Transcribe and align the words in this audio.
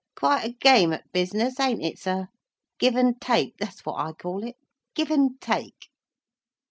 Quite 0.15 0.43
a 0.45 0.51
game 0.53 0.93
at 0.93 1.11
business, 1.11 1.59
ain't 1.59 1.83
it, 1.83 1.99
sir? 1.99 2.27
Give 2.79 2.95
and 2.95 3.21
take 3.21 3.57
that's 3.57 3.85
what 3.85 3.99
I 3.99 4.13
call 4.13 4.43
it—give 4.43 5.11
and 5.11 5.39
take!" 5.39 5.89